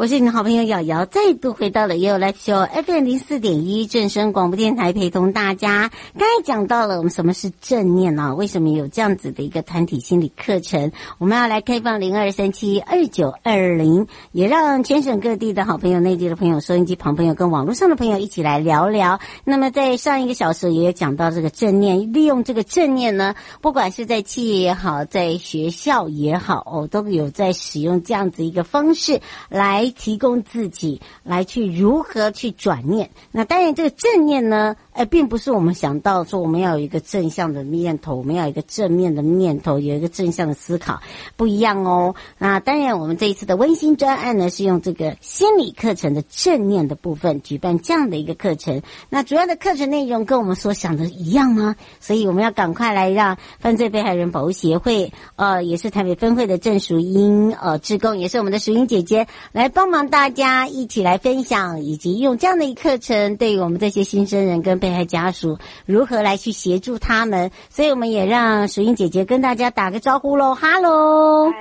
[0.00, 5.90] 我是你的好朋友瑶瑶，再度回到了 YOLOXO FM 零四点一正声广播电台，陪同大家。
[6.18, 8.34] 刚才讲到了我们什么是正念啊？
[8.34, 10.90] 为什么有这样子的一个团体心理课程？
[11.18, 19.20] 我们要来开放零二三七二九二零，也让全省各地的好朋友、内地的朋友、收音机旁朋友跟网络上的朋友一起来聊聊。
[19.44, 29.20] 那么在上一个小时也有讲到这个正念，利用这个正念呢，不管是在企业也好，在学校也好，哦，都有在使用这样子一个方式
[29.50, 29.89] 来。
[29.90, 41.00] 提供自己来去如何去转念，那当然这个正念呢，哎，并不是我们想到说我们要有一个正向的念头，我们要有一个正面的念头，有一个正向的思考，
[41.36, 42.14] 不一样哦。
[42.38, 48.80] 那当然，我们这一次的温馨专案呢，是用这个心理课程的正念的部分举办这样的一个课程。
[49.08, 51.74] 那主要的课程内容跟我们所想的一样吗？
[51.98, 59.80] 所以我们要赶快来让犯罪被害人保护协会，呃，也是台北分会的郑淑英，呃，志工也是我们的淑英姐姐来帮。
[59.80, 67.52] 帮忙大家一起来分享，以及用这样的一课程，对于我们这些新生人跟被害家属，如何来去协助他们。
[67.68, 71.52] 所以我们也让水英姐姐跟大家打个招呼喽，哈喽，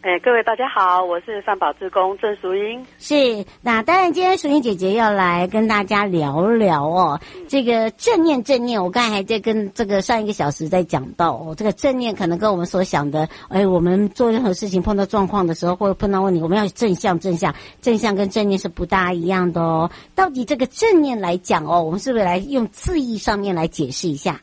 [0.00, 2.84] 哎，各位大家好，我是犯保志工郑淑英。
[2.98, 17.18] 是，那当然今天淑英姐姐要来跟大家聊聊哦，这个正念正念，我刚才还在跟这个上一个小时在讲到哦，这个正念可能跟我们所想的，哎，我们做任何事情碰到状况的时候，或者碰到问题，我们要正向。
[17.18, 19.90] 正向，正向跟正念是不大一样的哦。
[20.14, 24.40] 到底这个正念来讲哦，我们是不是来用字义上面来解释一下？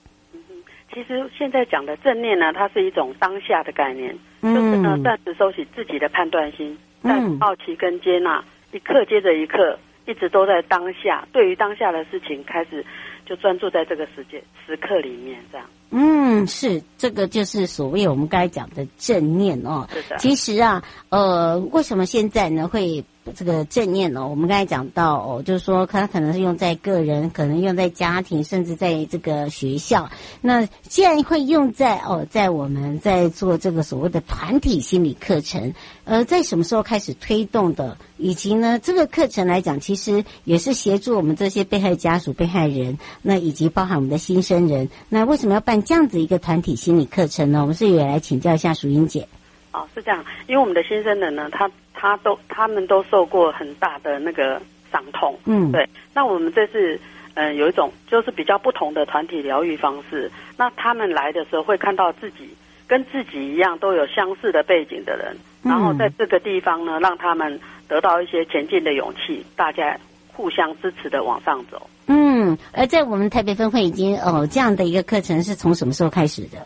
[0.96, 12.86] 嗯，其实现在讲的正念呢，它是一种当下的概念，嗯、就是呢暂时收起自己的判断心，但好奇跟接纳，一刻接着一刻，一直都在当下，对于当下的事情开始
[13.26, 15.68] 就专注在这个时间时刻里面，这样。
[15.92, 19.88] 嗯，是这个就是所谓我们刚才讲的正念哦。
[19.90, 20.18] 是的。
[20.18, 23.04] 其实啊，呃，为什么现在呢会？
[23.34, 30.10] 这个正念哦，我们刚才讲到哦，就是说它可能是用在个人，可能用在家庭，甚至在这个学校。
[30.42, 37.98] 那既然会用在哦，在我们在做这个所谓的团体心理课程，呃，在什么时候开始推动的？
[38.18, 44.88] 以及呢，这个课程来讲，其实也是协助我们这些被害家属、被害人，那以及包含我们的新生人。
[45.10, 47.62] 那为什么要办这样子一个团体心理课程呢？
[47.62, 49.28] 我们是也来请教一下淑英姐。
[49.74, 51.70] 哦，是这样，因为我们的新生人呢，他。
[51.96, 54.62] 他都，他们都受过很大的那个
[54.92, 55.88] 伤痛，嗯，对。
[56.14, 57.00] 那我们这次，
[57.34, 60.32] 嗯、呃，有一种就是比较不同的团体疗愈方式。
[60.58, 62.50] 那他们来的时候会看到自己
[62.88, 69.98] 跟自己一样都有相似的背景的人，嗯、然后在这个地方呢，让他们得到一些前进的勇气，大家
[70.34, 71.90] 互相支持的往上走。
[72.08, 76.60] 嗯，而在我们台北分会已经哦，这样的一个课程是从什么时候开始的？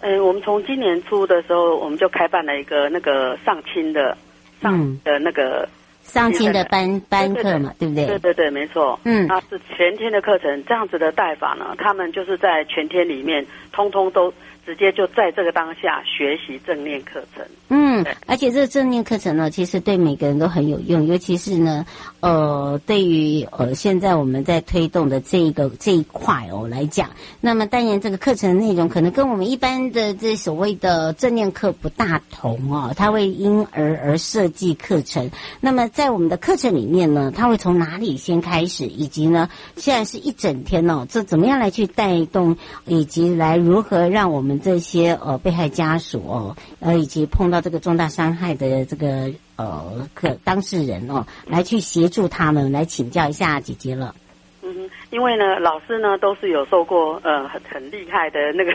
[0.00, 4.16] 嗯、呃，我们从今年初的时候，我们就开办了一个那个上亲的。
[4.60, 5.68] 上的那个
[6.02, 8.06] 上亲的班班课嘛，对不对？
[8.06, 8.98] 对对对，没错。
[9.04, 14.32] 嗯，那是全天的课程，这样子的带法呢，他们就是在全天里面，通通都。
[14.66, 17.46] 直接就在这个当下学习正念课程。
[17.68, 21.86] 嗯，而且这个正念课程呢，其实对每个人都很有用，尤其是呢，
[22.18, 27.10] 呃，对于呃现在我们在推动的这一个这一块哦来讲，
[27.40, 35.30] 那么当然这个课程内容可能跟我们一般的这所谓的正念课不大同哦，它会因而而设计课程。
[35.60, 44.55] 那么在我们的课程里面呢，它会从哪里先开始，以及呢，现在是一整天哦，这怎么样来去带动，以及来如何让我们。
[44.60, 54.14] 这些呃被害家属哦，呃以及碰到这个重大伤害的这个呃可当事人哦，来去协助他们，来请教一下姐姐了。
[54.62, 58.72] 嗯，因为呢，老师呢都是有受过呃很很厉害的那个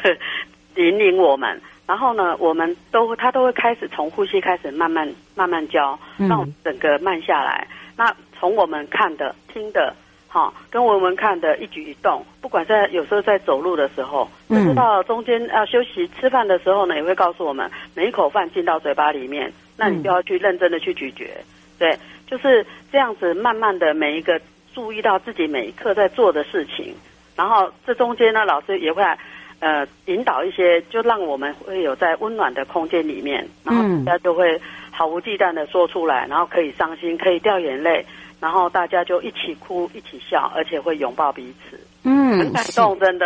[0.76, 7.68] 引领我们，然后呢，我们都他都会开始从呼吸开始慢慢慢慢教，让我们整个慢下来。
[7.96, 9.94] 那从我们看的听的。
[10.34, 21.26] 好，跟我们看的一举一动，不管在有时候在走路的时候，甚至到中间要休息吃饭的时候呢，也会告诉我们，每一口饭进到嘴巴里面，那你就要去认真的去咀嚼，
[21.78, 21.98] 对，
[22.28, 24.40] 就是这样子，慢慢的每一个
[24.74, 26.96] 注意到自己每一刻在做的事情，
[27.36, 29.04] 然后这中间呢，老师也会
[29.60, 34.58] 呃引导一些，就让我们会有在温暖的空间里面，然后大家就会
[34.92, 38.06] 毫无忌惮的说出来，然后可以伤心，可以掉眼泪，
[38.42, 41.80] 然后大家就一起哭，一起笑，而且会拥抱彼此。
[42.04, 43.26] 嗯，很感动，真的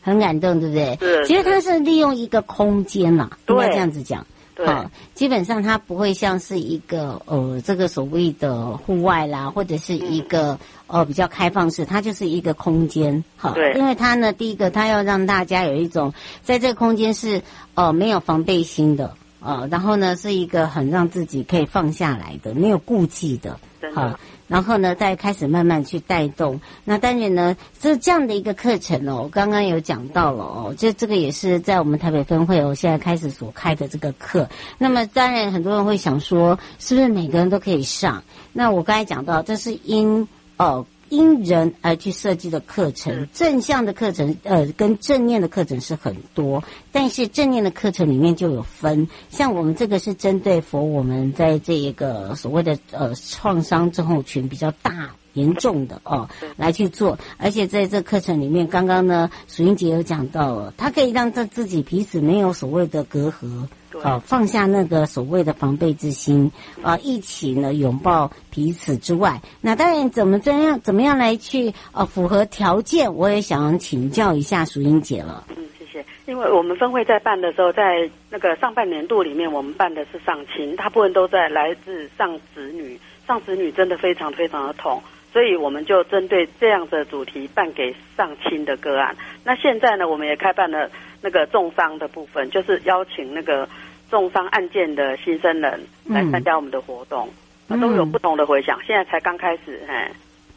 [0.00, 0.96] 很感动，对不对？
[1.00, 1.26] 是。
[1.26, 4.24] 其实它是利用一个空间嘛，应该这样子讲。
[4.54, 13.24] 对，好，基本上它不会像是一个呃，这个所谓的户外啦，或者是一个、嗯、呃比较开放式，它就是一个空间。
[13.36, 16.12] 好，对，因为它呢，第一个它要让大家有一种
[16.42, 17.42] 在这个空间是
[17.74, 23.58] 呃没有防备心的呃，然后呢是一个很让自己可以放下来的，没有顾忌的。
[23.94, 24.18] 好。
[24.48, 26.60] 然后呢，再开始慢慢去带动。
[26.84, 34.48] 那当然呢，这这样的一个课程哦，我刚刚有讲到了哦，这这个也是在我们台北分会哦，现在开始所开的这个课。
[34.78, 38.22] 那么当然，很多人会想说，是不是每个人都可以上？
[38.52, 40.86] 那我刚才讲到，这是因哦。
[41.12, 63.66] 因人而去设计的课程，正向的课程，呃，跟正念的课程是很多，但是正念的课程里面就有分，像我们这个是针对 for 我们在这一个所谓的呃创伤症候群比较大严重的哦来去做，而且在这课程里面，刚刚呢，淑英姐有讲到了，它可以让这自己彼此没有所谓的隔阂。
[64.00, 66.50] 好，放下那个所谓的防备之心，
[66.82, 75.44] 啊，一起呢拥抱彼此之外，那当然怎么怎样怎么样来去呃符合条件，我也想请教一下淑英姐了。
[75.56, 76.04] 嗯，谢谢。
[76.26, 89.16] 因为我们分会在办的时候，在那个上半年度里面，我们办的是上亲，大部分都在来自上子女，上子女真的非常非常的痛，所以我们就针对这样的主题办给上亲的个案。
[89.44, 90.90] 那现在呢，我们也开办了。
[91.24, 93.68] 那个重伤的部分，就是邀请那个
[94.10, 97.28] 重伤案件的新生人来参加我们的活动，
[97.68, 98.76] 嗯、都有不同的回响。
[98.84, 99.94] 现在才刚开始，嘿。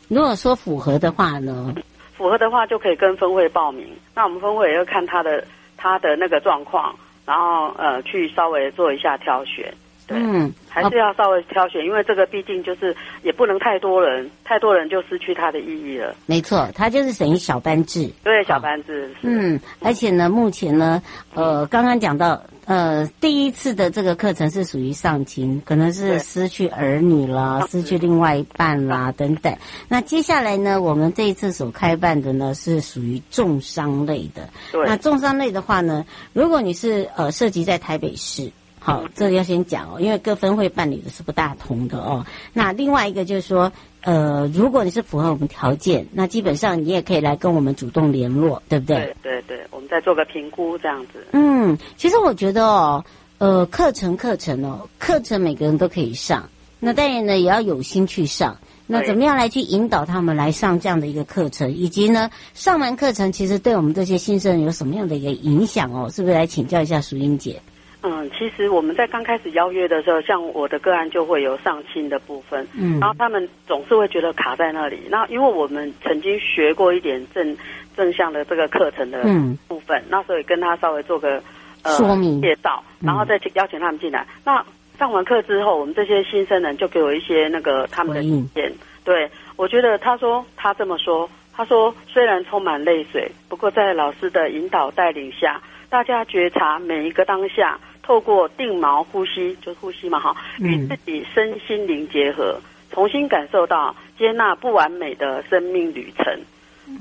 [0.07, 1.71] 如果说符合的话呢？
[2.17, 3.87] 符合的话就可以跟分会报名。
[4.15, 5.45] 那我们分会也要看他的
[5.77, 6.95] 他的那个状况，
[7.27, 9.71] 然后呃去稍微做一下挑选。
[10.07, 16.15] 对，嗯，还是要稍微挑选，因为这个毕竟就是也不能太多人，太多人就失去它的意义了。
[16.25, 18.09] 没错，它就是等于小班制。
[18.23, 19.09] 对，小班制。
[19.21, 21.01] 嗯，而且呢，目前呢，
[21.33, 29.55] 呃，刚刚讲到，呃，第一次的这个课程是属于上亲，可能是失去儿女啦，失去另外一半啦等等。
[29.87, 34.47] 那接下来呢，我们这一次所开办的呢，是属于重伤类的。
[34.71, 34.85] 对。
[34.85, 38.51] 那重伤类的话呢，如果你是呃涉及在台北市。
[38.85, 42.23] 好，这个要先讲哦，因为各分会办理的是不大同的哦。
[42.53, 43.71] 那另外一个就是说，
[44.03, 49.15] 呃，如果你是符合我们条件，那基本上你也可以来跟我们主动联络，对不对？
[49.23, 51.25] 对对对，我们再做个评估这样子。
[51.31, 53.03] 嗯，其实我觉得哦，
[53.39, 56.47] 呃，课程课程哦，课程每个人都可以上，
[56.79, 58.55] 那当然呢也要有心去上。
[58.85, 66.07] 那怎么样来去引导他们来上这样的一个课程，以及呢，上完课程其实对我们这些新生有什么样的一个影响哦？
[66.11, 67.59] 是不是来请教一下淑英姐？
[68.05, 74.99] 嗯，其实我们在刚开始邀约的时候，像我的个案就会有上亲的部分，嗯，然后他们总是会觉得卡在那里。
[75.09, 77.57] 那因为我们曾经学过一点正
[77.97, 79.23] 正向的这个课程的
[79.67, 81.41] 部分，嗯、那所以跟他稍微做个
[81.81, 84.21] 呃说明介绍，然后再邀请他们进来。
[84.21, 84.65] 嗯、那
[84.99, 88.71] 上完课之后，我们这些新生人就给我一些那个他们的意见。
[89.03, 97.79] 对，我觉得他说他这么说，他说虽然充满泪水，不过在老师的引导带领下，大家觉察每一个当下。
[98.05, 106.39] 透过定锚呼吸，就是呼吸嘛，哈，与自己身心灵结合，重新感受到接纳不完美的生命旅程。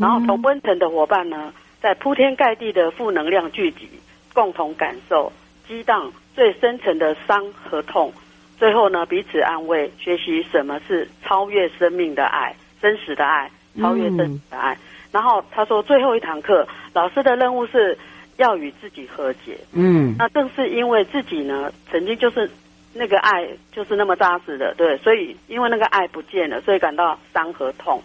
[0.01, 3.87] 然后同温层的伙伴呢，在铺天盖地的负能量聚集，
[4.33, 5.31] 共同感受
[5.69, 8.11] 激荡最深层的伤和痛。
[8.57, 14.79] 最后呢，彼此安慰，学习什么是超越生命的爱，真实的爱，超越真实的爱。
[15.13, 17.99] 然后他说，最后一堂课，老师的任务是。
[18.37, 22.51] 要与自己和解，嗯，那正是因为自己呢，曾经就是
[22.93, 28.03] 那个爱就是那么扎实的，对，所以因为那个爱不见了，所以感到伤和痛。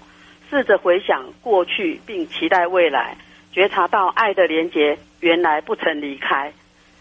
[0.52, 3.16] 试着回想过去，并期待未来，
[3.52, 6.52] 觉察到爱的连结原来不曾离开，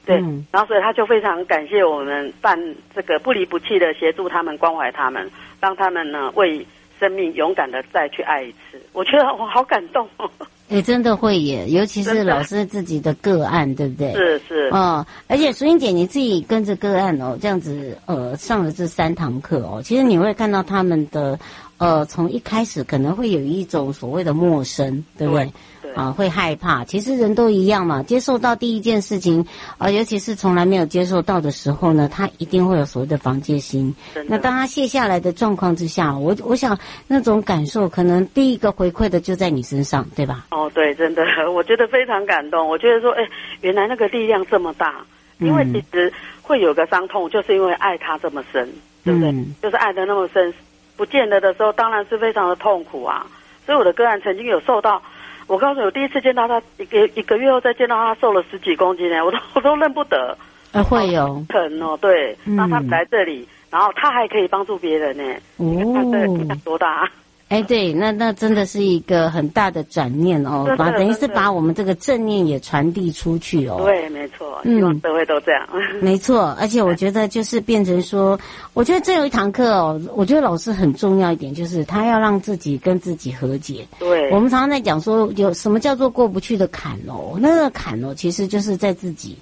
[0.04, 2.58] 对，嗯、然后所以他就非常感谢我们办
[2.94, 5.30] 这个不离不弃的协助他们，关怀他们，
[5.62, 6.66] 让他们呢为
[7.00, 8.78] 生命勇敢的再去爱一次。
[8.92, 10.30] 我觉得我好感动哦。
[10.70, 14.12] 哎、欸，真的会耶，尤其是老师自己的个案，对不对？
[14.12, 14.68] 是是。
[14.70, 21.38] 哦，而且淑英姐你自己跟着个案哦，这样子呃上了这三堂课哦，其实你会看到他们的
[21.78, 25.44] 呃从一开始可能会有一种所谓的陌生，对不对？
[25.46, 25.52] 对
[25.88, 26.84] 对啊，会害怕。
[26.84, 29.44] 其实人都一样嘛，接受到第一件事情
[29.78, 33.94] 啊，尤其是从来没有接受到的时候呢，他一定会有所谓的防戒心。
[34.26, 40.46] 那当他卸下来的状况之下，我我想那种感受，可能第一个回馈的就在你身上，对吧？
[40.50, 42.68] 哦，对，真的， 我觉得非常感动。
[42.68, 43.26] 我觉得说，哎，
[43.62, 44.96] 原来那个力量这么大，
[45.38, 48.68] 因为其实会有个伤痛，就是因为爱他这么深，
[49.04, 49.30] 对不对？
[49.30, 50.52] 嗯、就是爱的那么深，
[50.96, 53.26] 不见得的时候，当然是非常的痛苦啊。
[53.64, 55.02] 所以我的个案曾经有受到，
[55.48, 60.38] 我告诉你，我第一次见到他一个一个月后再见到他瘦了十几公斤呢， 我都我都认不得。
[60.72, 65.24] 啊，会有疼哦，对，那他们来这里，然后他还可以帮助别人呢。
[65.56, 67.10] 哦，你看多大啊？
[67.48, 73.80] 哎，对，那那真的是一个很大的转念哦，把等于是把我们这个正念也传递出去哦。
[73.86, 75.66] 对，没错，希望社会都这样。
[75.72, 78.38] 嗯， 没错，而且我觉得就是变成说，
[78.74, 83.86] 我觉得这有一堂课哦，我觉得老师很重要一点，就是他要让自己跟自己和解。
[83.98, 87.38] 对，我们常常在讲说，有什么叫做过不去的坎哦？
[87.40, 89.34] 那个坎哦，其实就是在自己，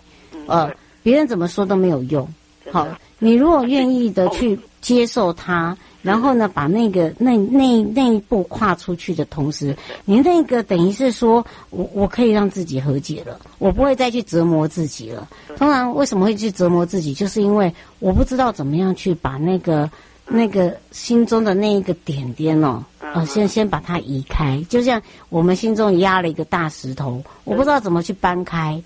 [0.47, 0.71] 呃，
[1.03, 2.29] 别人怎么说都没有用。
[2.71, 2.87] 好，
[3.19, 5.77] 你如果愿意的去接受它。
[6.07, 15.29] 然后呢，把那个那那那一步跨出去的同时，你那个等于是说我我可以让自己和解了，我不会再去折磨自己了。
[15.57, 19.91] 通常为什么会去折磨自己，就是因为我不知道怎么样去把那个
[20.29, 28.81] 那个心中的那一个点点哦，呃，先先把它移开，就像我们心中压了一个大石头，我不知道怎么去搬开。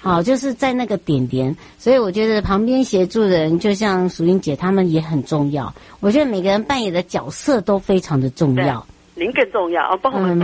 [0.00, 5.72] 好，就是在那个点点，所以我觉得旁边协助的人，就像淑英姐他们也很重要。
[6.00, 8.86] 我觉得每个人扮演的角色都非常的重要。
[9.16, 10.40] 您更重要，帮我们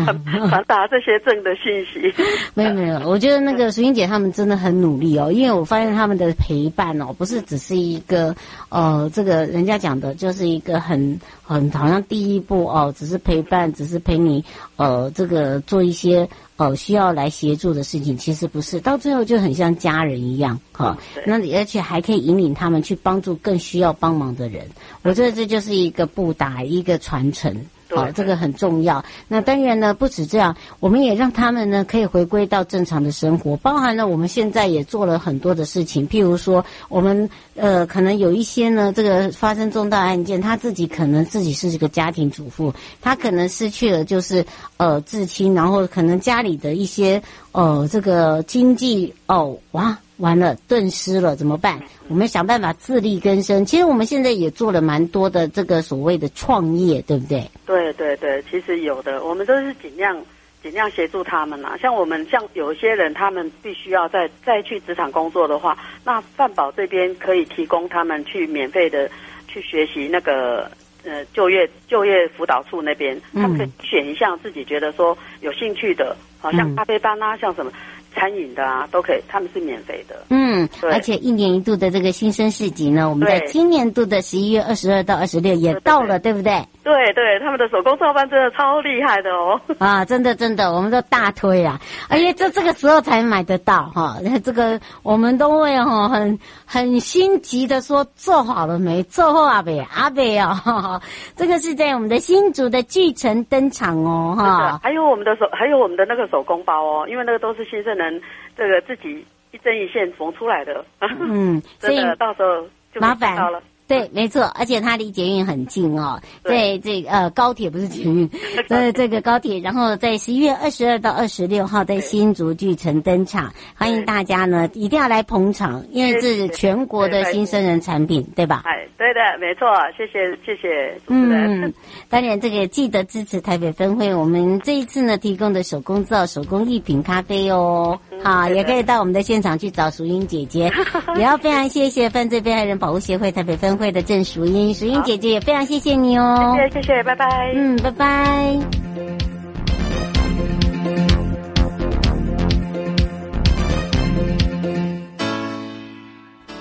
[0.50, 2.12] 传达这些正的信息。
[2.52, 8.36] 没有没有，我觉得那个淑英姐他们真的很努力哦，因为我发现他们的陪伴哦，不是只是一个
[8.68, 14.44] 呃，这个人家讲的，就是一个很很好像第一步哦，只是陪伴，只是陪你
[14.76, 20.96] 呃，这个做一些呃需要来协助的事情，其实不是，到最后就很像家人一样哈。
[21.26, 24.66] 那而且还可以引领他们去帮助更需要帮忙的人，
[25.02, 27.54] 我觉得这就是一个布达，一个传承。
[27.88, 29.04] 好，这个很重要。
[29.28, 44.44] 那当然呢，不止这样，我们也让他们呢可以回归到正常的生活，包含了我们现在也做了很多的事情，譬如说，我们呃可能有一些呢，这个发生重大案件，他自己可能自己是这个家庭主妇，他可能失去了就是
[44.78, 49.96] 呃至亲，然后可能家里的一些呃这个经济哦哇。
[50.18, 51.78] 完了，顿失了怎么办？
[52.08, 53.64] 我们想办法自力更生。
[53.64, 57.48] 其实我们现在也做了蛮多的这个所谓的创业，对不对？
[57.66, 60.16] 对对对，其实有的，我们都是尽量
[60.62, 61.76] 尽量协助他们啦。
[61.80, 69.10] 像我们像有一些人，他们必须要再再去职场工作的话，那饭宝这边可以提供他们去免费的
[69.46, 70.70] 去学习那个
[71.04, 77.70] 呃就业就业辅导处那边，他们可以选一项自己觉得说有兴趣的，好像咖啡班啊，像什么。
[78.16, 80.16] 餐饮的啊，都可以，他们是免费的。
[80.30, 86.64] 嗯，而且一年一度的这个新生市集呢，我们在今年度的十一月二十二到二十六也到了，对，不对？
[86.86, 89.60] 对对，他们的手工皂班真的超厉害的哦！
[89.80, 91.80] 啊，真的真的，我们都大推啊！
[92.08, 99.02] 而且这这个时候才买得到哈，这个我们都会哈很很心急的说做好了没？
[99.02, 101.02] 做好阿北阿北哦，
[101.34, 104.78] 这个是在我们的新竹的巨城登场哦哈。
[104.80, 108.22] 还有我们的手，还有我们的那个手工包哦，因为那个都是新生人
[108.56, 110.84] 这个自己一针一线缝出来的。
[111.00, 112.62] 嗯，所以到时候
[112.94, 113.60] 就麻烦到了。
[113.88, 118.28] 对，没错，而且它离捷运很近哦，在这个呃高铁不是捷运，
[118.68, 128.62] 在这个高铁，然后在十一月二十二到二十六号在新竹巨城登场，欢迎大家呢一定要来捧场，因为这是全国的新生人产品，对吧？
[128.64, 129.66] 哎，对的，没错，
[129.96, 131.00] 谢谢谢谢。
[131.06, 131.72] 嗯，
[132.08, 140.72] 当然这个记得支持台北分会，我们这一次呢提供的手工皂、手工艺品咖啡哦，好， 也可以到我们的现场去找淑英姐姐，
[141.16, 148.58] 也要非常谢谢犯罪被害人保护协会台北分会的郑淑英，淑英姐姐也非常谢谢你哦，谢谢谢谢，拜拜，嗯，拜拜。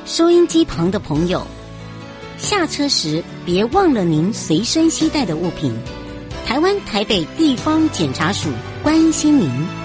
[0.05, 1.45] 收音机旁的朋友，
[2.37, 5.75] 下车时别忘了您随身携带的物品。
[6.45, 8.49] 台湾台北地方检察署
[8.81, 9.84] 关心您。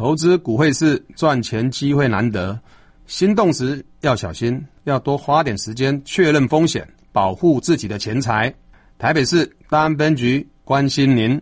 [0.00, 2.58] 投资股汇市赚钱机会难得，
[3.06, 8.50] 心动时要小心，要多花点时间确认风险，保护自己的钱财。
[8.96, 11.38] 台北市大安分局关心您。